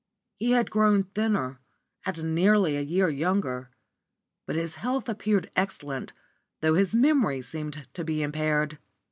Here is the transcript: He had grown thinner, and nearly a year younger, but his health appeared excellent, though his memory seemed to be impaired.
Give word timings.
He 0.39 0.53
had 0.53 0.71
grown 0.71 1.03
thinner, 1.03 1.59
and 2.07 2.33
nearly 2.33 2.75
a 2.75 2.81
year 2.81 3.07
younger, 3.07 3.69
but 4.47 4.55
his 4.55 4.73
health 4.81 5.07
appeared 5.07 5.51
excellent, 5.55 6.11
though 6.61 6.73
his 6.73 6.95
memory 6.95 7.43
seemed 7.43 7.85
to 7.93 8.03
be 8.03 8.23
impaired. 8.23 8.79